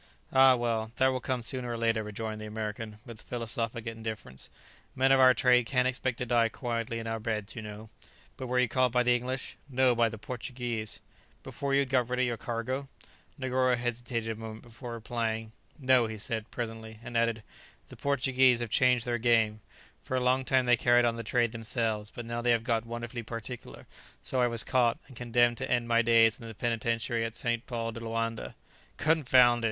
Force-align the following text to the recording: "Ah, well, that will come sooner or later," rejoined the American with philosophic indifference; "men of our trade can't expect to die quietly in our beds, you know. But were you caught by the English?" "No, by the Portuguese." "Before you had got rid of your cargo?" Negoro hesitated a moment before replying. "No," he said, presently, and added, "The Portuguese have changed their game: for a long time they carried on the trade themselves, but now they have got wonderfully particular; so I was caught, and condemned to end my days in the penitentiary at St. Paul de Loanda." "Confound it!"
"Ah, 0.33 0.55
well, 0.55 0.91
that 0.95 1.09
will 1.09 1.19
come 1.19 1.43
sooner 1.43 1.71
or 1.71 1.77
later," 1.77 2.01
rejoined 2.03 2.41
the 2.41 2.47
American 2.47 2.97
with 3.05 3.21
philosophic 3.21 3.85
indifference; 3.85 4.49
"men 4.95 5.11
of 5.11 5.19
our 5.19 5.35
trade 5.35 5.67
can't 5.67 5.87
expect 5.87 6.17
to 6.17 6.25
die 6.25 6.49
quietly 6.49 6.97
in 6.97 7.05
our 7.05 7.19
beds, 7.19 7.55
you 7.55 7.61
know. 7.61 7.87
But 8.35 8.47
were 8.47 8.57
you 8.57 8.67
caught 8.67 8.91
by 8.91 9.03
the 9.03 9.15
English?" 9.15 9.57
"No, 9.69 9.93
by 9.93 10.09
the 10.09 10.17
Portuguese." 10.17 11.01
"Before 11.43 11.75
you 11.75 11.81
had 11.81 11.89
got 11.89 12.09
rid 12.09 12.19
of 12.21 12.25
your 12.25 12.35
cargo?" 12.35 12.89
Negoro 13.37 13.75
hesitated 13.77 14.31
a 14.31 14.35
moment 14.35 14.63
before 14.63 14.93
replying. 14.93 15.51
"No," 15.77 16.07
he 16.07 16.17
said, 16.17 16.49
presently, 16.49 16.97
and 17.03 17.15
added, 17.15 17.43
"The 17.89 17.95
Portuguese 17.95 18.59
have 18.59 18.71
changed 18.71 19.05
their 19.05 19.19
game: 19.19 19.61
for 20.01 20.17
a 20.17 20.19
long 20.19 20.45
time 20.45 20.65
they 20.65 20.77
carried 20.77 21.05
on 21.05 21.15
the 21.15 21.23
trade 21.23 21.51
themselves, 21.51 22.09
but 22.09 22.25
now 22.25 22.41
they 22.41 22.49
have 22.49 22.63
got 22.63 22.87
wonderfully 22.87 23.21
particular; 23.21 23.85
so 24.23 24.41
I 24.41 24.47
was 24.47 24.63
caught, 24.63 24.97
and 25.07 25.15
condemned 25.15 25.57
to 25.59 25.69
end 25.69 25.87
my 25.87 26.01
days 26.01 26.39
in 26.39 26.47
the 26.47 26.55
penitentiary 26.55 27.23
at 27.23 27.35
St. 27.35 27.67
Paul 27.67 27.91
de 27.91 27.99
Loanda." 27.99 28.55
"Confound 28.97 29.59
it!" 29.59 29.59